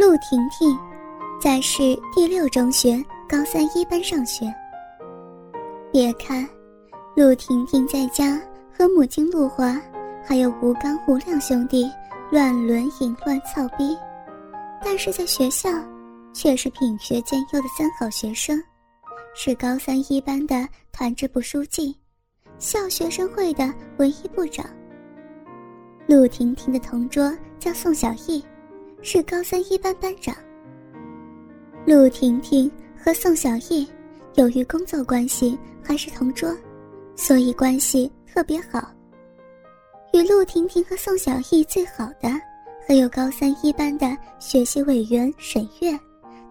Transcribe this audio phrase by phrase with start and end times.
[0.00, 0.74] 陆婷婷
[1.38, 4.46] 在市第六中学高三一班上学。
[5.92, 6.48] 别看
[7.14, 8.40] 陆婷婷在家
[8.72, 9.78] 和母亲陆华，
[10.24, 11.86] 还有吴刚、吴亮兄弟
[12.30, 13.94] 乱伦淫乱操逼，
[14.82, 15.68] 但是在学校
[16.32, 18.58] 却是品学兼优的三好学生，
[19.34, 21.94] 是高三一班的团支部书记，
[22.58, 24.64] 校学生会的文艺部长。
[26.06, 28.42] 陆婷婷的同桌叫宋小艺。
[29.02, 30.34] 是高三一班班长。
[31.86, 33.88] 陆婷婷和宋小艺
[34.34, 36.54] 由于工作关系还是同桌，
[37.16, 38.92] 所以关系特别好。
[40.12, 42.28] 与陆婷婷和宋小艺最好的，
[42.86, 45.98] 还有高三一班的学习委员沈月，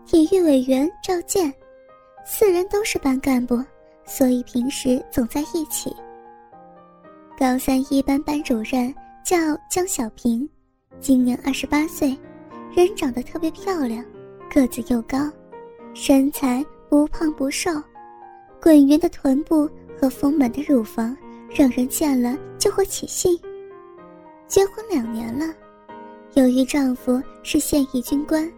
[0.06, 1.54] 体育委员赵健，
[2.26, 3.64] 四人都是班干部，
[4.06, 5.96] 所以平时总在一起。
[7.38, 8.94] 高三一班班主任
[9.24, 9.38] 叫
[9.70, 10.50] 江小平，
[11.00, 12.18] 今年二十八岁。
[12.76, 14.04] 人长得特别漂亮，
[14.54, 15.18] 个子又高，
[15.94, 17.72] 身材不胖不瘦，
[18.62, 21.16] 滚圆的臀部和丰满的乳房
[21.50, 23.38] 让人见了就会起兴。
[24.48, 25.46] 结婚两年了，
[26.36, 28.50] 由于丈夫是现役军官，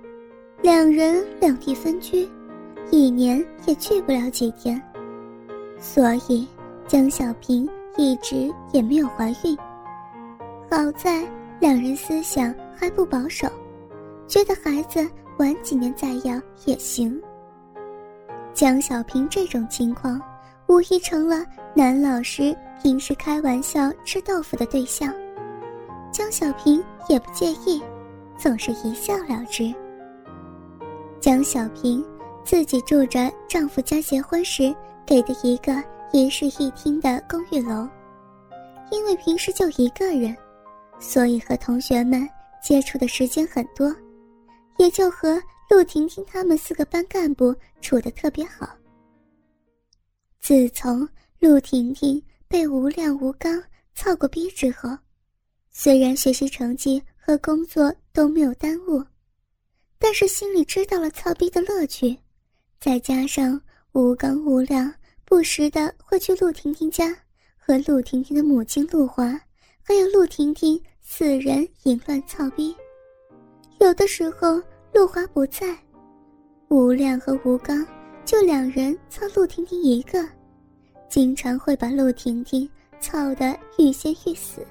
[0.62, 2.28] 两人两地分居，
[2.92, 4.82] 一年也聚不了几天，
[5.80, 6.48] 所以
[6.86, 9.58] 江小平一直也没有怀孕。
[10.70, 11.26] 好在
[11.60, 13.48] 两人思想还不保守。
[14.28, 17.22] 觉得孩子晚几年再要也行。
[18.54, 20.22] 江小平这种情况，
[20.68, 25.14] 无疑成了男老师平时开玩笑吃豆腐的对象。
[26.12, 27.82] 江小平也不介意，
[28.38, 29.74] 总是一笑了之。
[31.20, 32.04] 江小平
[32.44, 37.88] 自己住着丈夫家结婚时给的一个一室一厅的公寓楼，
[38.92, 40.36] 因为平时就一个人，
[41.00, 42.28] 所以和同学们
[42.62, 43.96] 接触的时间很多。
[44.78, 48.70] 也就和陆婷婷他们四个班干部处得特别好。
[50.40, 51.08] 自从
[51.40, 53.62] 陆婷婷被吴亮、吴刚
[53.94, 54.90] 操过逼之后，
[55.70, 59.04] 虽然学习成绩和工作都没有耽误，
[60.00, 62.18] 但是心里知道了操逼的乐趣，
[62.80, 63.62] 再加上
[63.94, 64.94] 吴刚、吴亮
[65.24, 67.16] 不时的会去陆婷婷家
[67.56, 69.40] 和陆婷婷的母亲陆华，
[69.84, 72.76] 还有陆婷婷四人淫乱操逼。
[73.82, 74.62] 有的时候，
[74.94, 75.76] 陆华不在，
[76.70, 77.84] 吴亮和吴刚
[78.24, 80.24] 就两人操陆婷婷一个，
[81.10, 84.64] 经常会把陆婷婷操得欲仙欲死。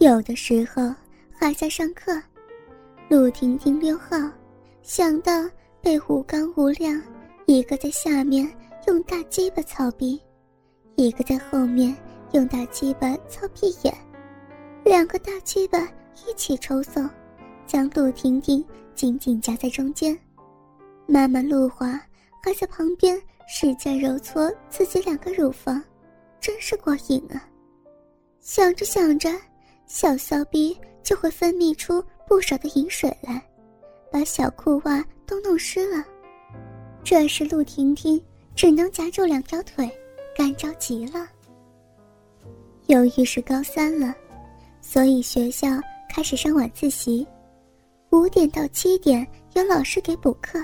[0.00, 0.94] 有的时候
[1.32, 2.12] 还在上课，
[3.08, 4.18] 陆婷婷溜号，
[4.82, 5.32] 想到
[5.80, 7.02] 被吴刚、吴亮
[7.46, 8.46] 一个在下面
[8.86, 10.20] 用大鸡巴操逼，
[10.96, 11.96] 一个在后面
[12.32, 13.96] 用大鸡巴操屁眼，
[14.84, 15.88] 两个大鸡巴
[16.28, 17.08] 一起抽送。
[17.70, 18.64] 将陆婷婷
[18.96, 20.18] 紧紧夹在中间，
[21.06, 21.92] 妈妈陆华
[22.42, 23.16] 还在旁边
[23.46, 25.80] 使劲揉搓自己两个乳房，
[26.40, 27.48] 真是过瘾啊！
[28.40, 29.30] 想着想着，
[29.86, 33.40] 小骚逼就会分泌出不少的饮水来，
[34.10, 36.04] 把小裤袜都弄湿了。
[37.04, 38.20] 这时陆婷婷
[38.56, 39.88] 只能夹住两条腿，
[40.36, 41.24] 干着急了。
[42.88, 44.12] 由于是高三了，
[44.80, 45.68] 所以学校
[46.12, 47.24] 开始上晚自习。
[48.10, 50.58] 五点到七点有老师给补课，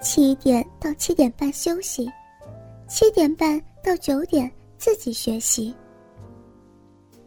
[0.00, 2.08] 七点到七点半休息，
[2.88, 5.74] 七点半到九点自己学习。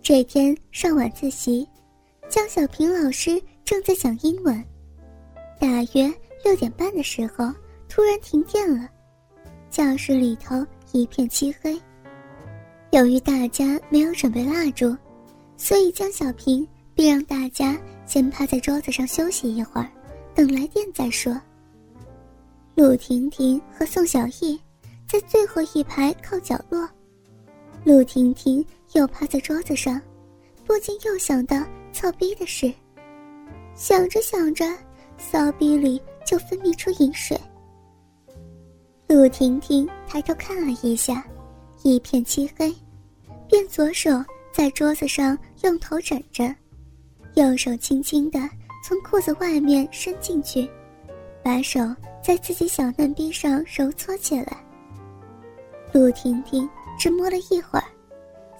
[0.02, 1.68] 这天上晚自习，
[2.30, 4.64] 江小平老师正在讲英文。
[5.60, 6.10] 大约
[6.42, 7.52] 六点半的时候，
[7.90, 8.88] 突然停电了，
[9.70, 11.78] 教室里头一片漆黑。
[12.92, 14.96] 由于大家没有准备蜡烛，
[15.58, 17.78] 所以江小平便让大家。
[18.06, 19.90] 先趴在桌子上休息一会儿，
[20.34, 21.40] 等来电再说。
[22.76, 24.60] 陆婷婷和宋小艺
[25.08, 26.88] 在最后一排靠角落，
[27.84, 30.00] 陆婷婷又趴在桌子上，
[30.66, 32.72] 不禁又想到操逼的事。
[33.76, 34.66] 想着想着，
[35.18, 37.40] 骚逼里就分泌出饮水。
[39.08, 41.26] 陆婷婷抬头看了一下，
[41.84, 42.74] 一片漆黑，
[43.48, 44.10] 便左手
[44.52, 46.54] 在桌子上用头枕着。
[47.36, 48.40] 右手轻轻地
[48.84, 50.70] 从裤子外面伸进去，
[51.44, 51.80] 把手
[52.24, 54.58] 在自己小嫩逼上揉搓起来。
[55.92, 56.68] 陆婷婷
[56.98, 57.86] 只摸了一会儿，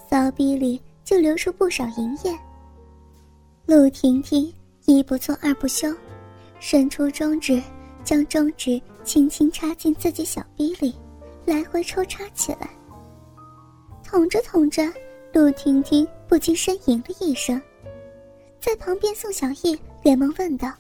[0.10, 2.38] 骚逼里就流出不少银液。
[3.66, 4.54] 陆婷婷
[4.86, 5.90] 一不做二不休，
[6.60, 7.62] 伸出中指，
[8.04, 10.94] 将中指轻轻插进自己小逼里，
[11.46, 12.70] 来回抽插起来。
[14.04, 14.84] 捅着捅着，
[15.34, 17.62] 陆婷婷不禁呻吟了一声。
[18.60, 20.72] 在旁边，宋小艺连忙问道：“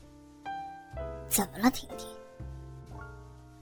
[1.30, 2.08] 怎么了，婷婷？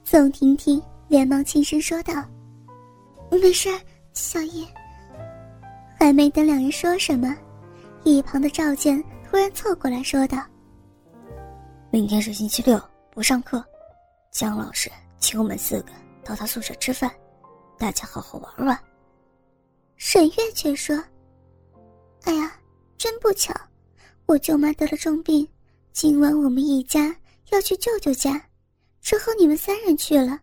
[0.04, 2.14] 宋婷婷连忙轻声说道
[3.32, 3.70] ：“没事，
[4.14, 4.68] 小艺。”
[6.00, 7.36] 还没等两人说什么，
[8.04, 10.38] 一旁的赵健突然凑过来说道
[11.92, 12.82] ：“明天是星期六，
[13.12, 13.64] 不上课，
[14.32, 15.92] 江老师请我们四个
[16.24, 17.10] 到他宿舍吃饭，
[17.78, 18.80] 大家好好玩玩。”
[19.96, 21.02] 沈月却说
[22.24, 22.52] ：“哎呀，
[22.98, 23.54] 真不巧，
[24.26, 25.48] 我舅妈得了重病，
[25.92, 27.16] 今晚我们一家
[27.52, 28.42] 要去舅舅家，
[29.02, 30.40] 只好你们三人去了。”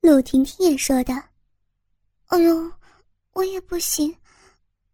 [0.00, 1.14] 陆婷婷也说道
[2.28, 2.72] ：“哎呦，
[3.32, 4.14] 我也不行。”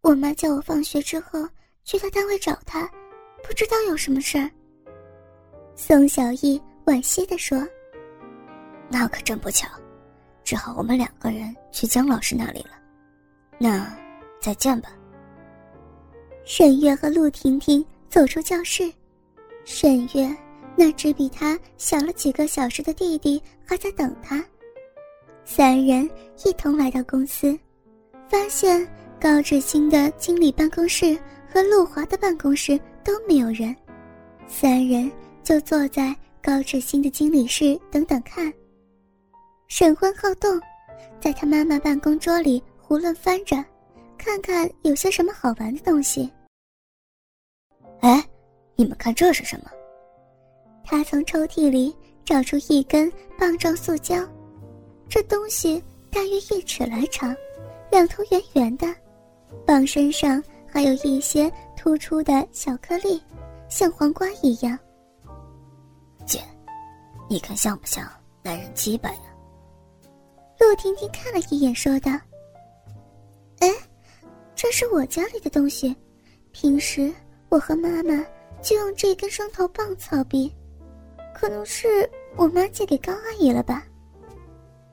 [0.01, 1.47] 我妈叫我放学之后
[1.85, 2.85] 去她单位找她，
[3.41, 4.51] 不知道有什么事儿。
[5.75, 7.65] 宋小艺惋惜地说
[8.89, 9.67] ：“那可真不巧，
[10.43, 12.71] 只好我们两个人去姜老师那里了。
[13.57, 13.97] 那
[14.41, 14.91] 再见吧。”
[16.45, 18.91] 沈月和陆婷婷走出教室，
[19.65, 20.35] 沈月
[20.75, 24.43] 那只比她小了几个小时的弟弟还在等她，
[25.45, 26.09] 三人
[26.45, 27.57] 一同来到公司，
[28.29, 28.87] 发现。
[29.21, 31.17] 高志新的经理办公室
[31.49, 33.73] 和陆华的办公室都没有人，
[34.47, 35.09] 三人
[35.41, 38.51] 就坐在高志新的经理室等等看。
[39.69, 40.59] 沈欢好动，
[41.21, 43.63] 在他妈妈办公桌里胡乱翻着，
[44.23, 46.31] 看看有些什么好玩的东西。
[47.99, 48.25] 哎，
[48.77, 49.69] 你们看这是什么？
[50.81, 51.93] 他从抽屉里
[52.23, 54.25] 找出一根棒状塑胶，
[55.09, 57.35] 这东西大约一尺来长，
[57.91, 58.87] 两头圆圆的。
[59.67, 63.21] 棒身上还有一些突出的小颗粒，
[63.67, 64.79] 像黄瓜一样。
[66.25, 66.41] 姐，
[67.29, 68.09] 你看像不像
[68.41, 69.35] 男人鸡巴呀？
[70.59, 72.11] 陆婷婷看了一眼，说道
[73.59, 73.69] ：“哎，
[74.63, 75.93] 这是我家里的东西，
[76.53, 77.13] 平时
[77.49, 78.25] 我和妈妈
[78.61, 80.49] 就用这根双头棒操逼，
[81.35, 83.85] 可能是我妈借给高阿姨了吧？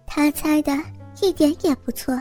[0.09, 0.77] 她猜的
[1.23, 2.21] 一点也不错，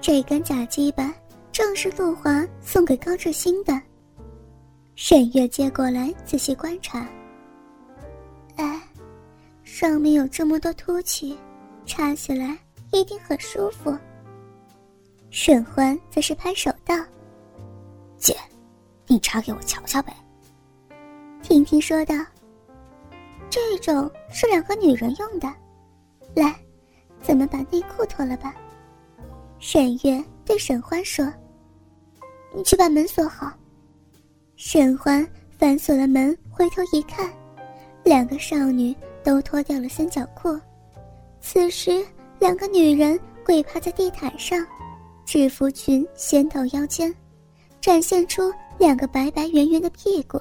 [0.00, 1.14] 这根假鸡巴。”
[1.52, 3.80] 正是陆华送给高志新的。
[4.96, 7.06] 沈月接过来仔细观察。
[8.56, 8.82] 哎，
[9.62, 11.38] 上面有这么多凸起，
[11.86, 12.58] 插起来
[12.90, 13.96] 一定很舒服。
[15.36, 16.94] 沈欢则是拍手道
[18.16, 18.36] ：“姐，
[19.08, 20.14] 你插给我瞧瞧呗。”
[21.42, 22.14] 婷婷说道
[23.50, 25.52] ：“这种是两个女人用的，
[26.36, 26.54] 来，
[27.20, 28.54] 咱们把内裤脱了吧。”
[29.58, 31.26] 沈月对沈欢说。
[32.54, 33.52] 你去把门锁好。
[34.54, 35.26] 沈欢
[35.58, 37.28] 反锁了门，回头一看，
[38.04, 38.94] 两个少女
[39.24, 40.56] 都脱掉了三角裤。
[41.40, 42.06] 此时，
[42.38, 44.64] 两个女人跪趴在地毯上，
[45.24, 47.14] 制服裙掀到腰间，
[47.80, 50.40] 展现出两个白白圆圆的屁股。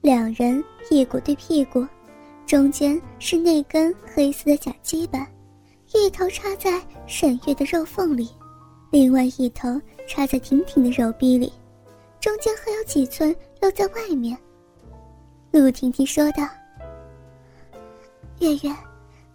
[0.00, 1.86] 两人屁股对屁股，
[2.46, 5.26] 中间是那根黑色的假鸡巴，
[5.92, 8.28] 一头插在沈月的肉缝里，
[8.90, 9.80] 另外一头。
[10.06, 11.50] 插在婷婷的肉壁里，
[12.20, 14.36] 中间还有几寸露在外面。
[15.50, 16.46] 陆婷婷说道
[18.38, 18.76] ：“月月，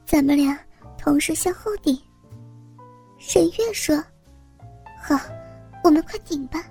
[0.06, 0.56] 咱们俩
[0.96, 2.00] 同时向后顶。”
[3.18, 4.00] 沈月说
[5.10, 5.20] ：“好，
[5.84, 6.64] 我们快顶吧。”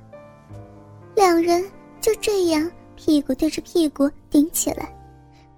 [1.17, 1.69] 两人
[2.01, 4.95] 就这样屁股对着屁股顶起来，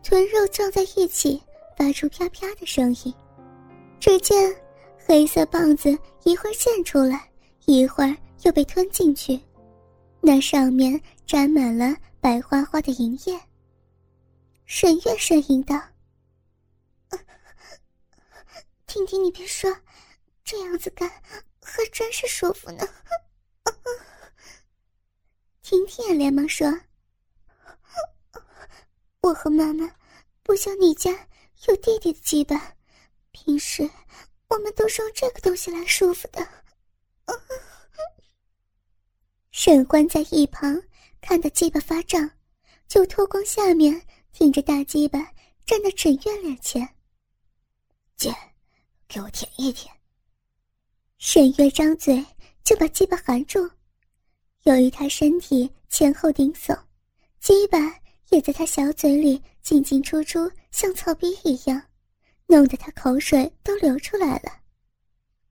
[0.02, 1.42] 臀肉撞在一起，
[1.76, 3.12] 发出啪啪的声音。
[3.98, 4.56] 只见
[5.06, 5.90] 黑色棒子
[6.24, 7.28] 一会儿现出来，
[7.66, 8.16] 一会儿。
[8.44, 9.38] 又被吞进去，
[10.22, 13.38] 那上面沾满了白花花的银液。
[14.64, 15.78] 沈月呻吟道
[18.88, 19.70] ：“婷婷，你别说，
[20.42, 21.06] 这样子干
[21.62, 22.84] 还真是舒服呢。
[25.62, 26.66] ”婷婷也连忙说
[29.22, 29.90] ：“我和妈妈
[30.42, 31.28] 不像你家
[31.68, 32.60] 有弟弟的羁绊，
[33.30, 33.88] 平时
[34.48, 36.46] 我们都是用这个东西来舒服的。”
[39.52, 40.82] 沈欢在一旁
[41.20, 42.30] 看得鸡巴发胀，
[42.88, 45.20] 就脱光下面，挺着大鸡巴
[45.66, 46.96] 站在沈月脸前。
[48.16, 48.34] 姐，
[49.06, 49.99] 给我舔一舔。
[51.22, 52.24] 沈月张嘴
[52.64, 53.70] 就把鸡巴含住，
[54.62, 56.74] 由于他身体前后顶耸，
[57.40, 57.78] 鸡巴
[58.30, 61.80] 也在他小嘴里进进出出，像草逼一样，
[62.46, 64.50] 弄得他口水都流出来了。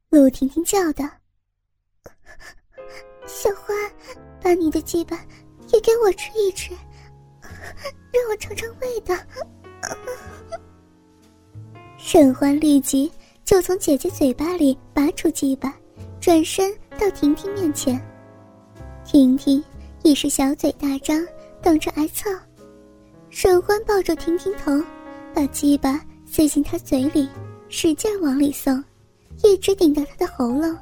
[0.09, 1.07] 陆婷婷叫道。
[3.27, 3.71] 小花，
[4.41, 5.23] 把你的鸡巴
[5.71, 6.73] 也给我吃一吃，
[8.11, 9.15] 让我尝尝味道。
[11.99, 13.09] 沈欢立即
[13.49, 15.73] 就从姐姐嘴巴里拔出鸡巴，
[16.21, 17.99] 转身到婷婷面前。
[19.03, 19.63] 婷婷
[20.03, 21.25] 已是小嘴大张，
[21.59, 22.29] 等着挨操。
[23.31, 24.79] 沈欢抱住婷婷头，
[25.33, 27.27] 把鸡巴塞进她嘴里，
[27.69, 28.83] 使劲往里送，
[29.43, 30.77] 一直顶到她的喉咙，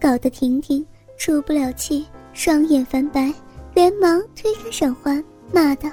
[0.00, 0.82] 搞得婷婷
[1.18, 3.30] 出不了气，双眼翻白，
[3.74, 5.22] 连忙推开沈欢，
[5.52, 5.90] 骂道：“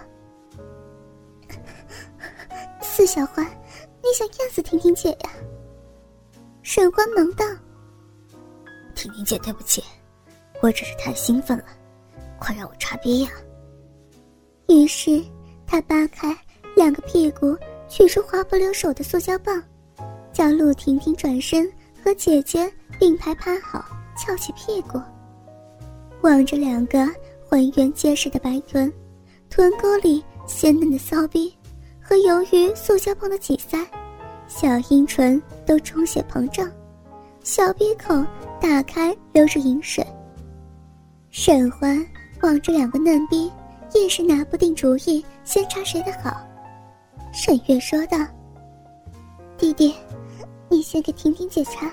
[2.82, 3.46] 四小欢，
[4.02, 5.30] 你想压死婷婷姐呀？”
[6.68, 7.46] 沈欢忙道
[8.96, 9.84] ：“婷婷姐，对不起，
[10.64, 11.66] 我只是太兴奋了，
[12.40, 13.30] 快让我插逼呀！”
[14.68, 15.24] 于是。
[15.68, 16.36] 他扒开
[16.76, 17.58] 两个屁股，
[17.90, 19.62] 取出滑不溜手的塑胶棒，
[20.32, 21.68] 叫陆婷婷转身
[22.04, 23.84] 和姐姐并排趴好，
[24.16, 25.02] 翘起屁股，
[26.22, 27.08] 望着两个
[27.48, 28.94] 浑圆结实的白臀，
[29.50, 31.56] 臀沟里鲜嫩的骚逼，
[32.00, 33.80] 和由于塑胶棒的挤塞，
[34.58, 36.72] 小阴唇都充血膨胀，
[37.44, 38.26] 小鼻孔
[38.62, 40.02] 打开流着饮水。
[41.30, 42.02] 沈欢
[42.42, 43.52] 望着两个嫩逼。
[43.94, 46.38] 一时拿不定主意，先插谁的好。
[47.34, 48.18] 沈月说道
[49.58, 49.94] ：“弟弟，
[50.70, 51.92] 你先给婷婷姐插，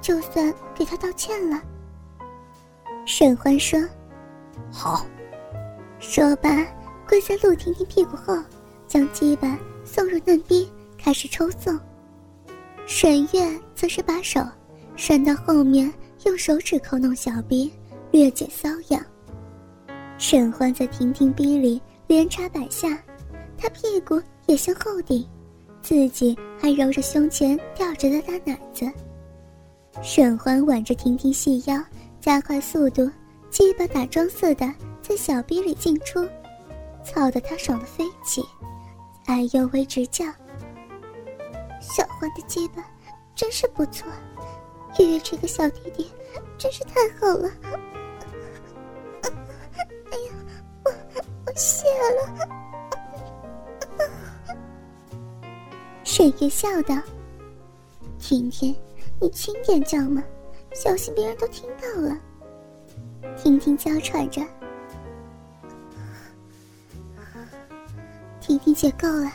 [0.00, 1.60] 就算给她道歉了。”
[3.04, 3.78] 沈欢说
[4.72, 5.04] ：“好。”
[6.00, 6.66] 说罢，
[7.06, 8.34] 跪在陆婷婷屁股后，
[8.86, 11.78] 将鸡巴送入嫩逼，开始抽送。
[12.88, 14.40] 沈月则是把手
[14.96, 15.92] 伸到后面，
[16.24, 17.70] 用手指抠弄小臂，
[18.10, 19.04] 略解瘙痒。
[20.16, 22.98] 沈欢在婷婷逼里连插百下，
[23.58, 25.28] 他屁股也向后顶，
[25.82, 28.90] 自己还揉着胸前吊着的大奶子。
[30.02, 31.78] 沈欢挽着婷婷细腰，
[32.22, 33.08] 加快速度，
[33.50, 34.66] 鸡巴打桩似的
[35.02, 36.26] 在小逼里进出，
[37.04, 38.42] 操得他爽得飞起，
[39.26, 40.24] 哎呦喂直叫。
[41.80, 42.84] 小欢的鸡巴
[43.34, 44.06] 真是不错，
[44.98, 46.10] 月月这个小弟弟
[46.56, 47.50] 真是太好了。
[50.10, 50.32] 哎呀，
[50.84, 50.92] 我
[51.46, 52.48] 我谢了，
[56.04, 56.96] 沈月笑道
[58.18, 58.74] ：“婷婷，
[59.20, 60.22] 你轻点叫嘛，
[60.74, 62.18] 小心别人都听到了。”
[63.40, 64.42] 婷婷娇喘着
[68.40, 69.30] ：“婷婷姐够了，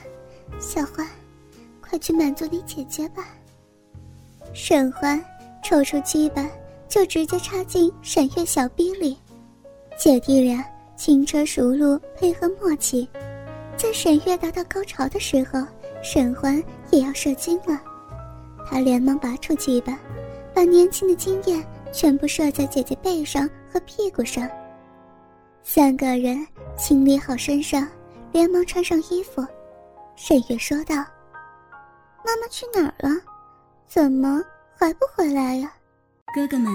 [0.60, 1.08] 小欢，
[1.94, 3.24] 快去满足你姐姐吧。”
[4.52, 5.24] 沈欢
[5.64, 6.50] 抽出鸡巴，
[6.90, 9.16] 就直接插进沈月小逼里，
[9.96, 10.66] 姐弟俩。
[10.96, 13.10] 轻车熟路，配合默契，
[13.76, 15.60] 在沈月达到高潮的时候，
[16.04, 17.82] 沈欢也要射精了。
[18.70, 20.00] 他连忙拔出鸡巴，
[20.54, 24.48] 把年轻的经验全部射在姐姐背上和屁股上。
[25.64, 26.48] 三个人
[26.78, 27.88] 清理好身上，
[28.32, 29.46] 连忙穿上衣服。
[30.16, 31.04] 沈月说道
[32.25, 33.22] ：“妈妈去哪儿了？
[33.88, 34.42] 怎么
[34.80, 35.72] 还不回来呀？”
[36.34, 36.72] 哥哥们，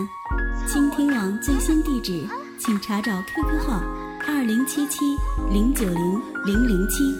[0.67, 2.25] 倾听网最新地址，
[2.59, 3.83] 请查找 QQ 号。
[4.27, 5.17] 二零七七
[5.51, 7.15] 零九零零零七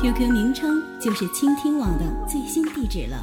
[0.00, 3.18] ，QQ 名称就是倾听网的最新地址了。